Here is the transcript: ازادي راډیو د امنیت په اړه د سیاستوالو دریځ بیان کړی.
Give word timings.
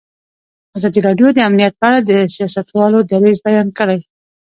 ازادي 0.77 0.99
راډیو 1.07 1.27
د 1.33 1.39
امنیت 1.47 1.73
په 1.77 1.85
اړه 1.89 1.99
د 2.09 2.11
سیاستوالو 2.35 2.99
دریځ 3.09 3.37
بیان 3.47 3.67
کړی. 3.77 3.99